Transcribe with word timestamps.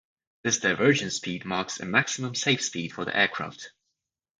This 0.43 0.57
divergence 0.57 1.17
speed 1.17 1.45
marks 1.45 1.79
a 1.79 1.85
maximum 1.85 2.33
safe 2.33 2.63
speed 2.63 2.91
for 2.91 3.05
the 3.05 3.15
aircraft. 3.15 3.71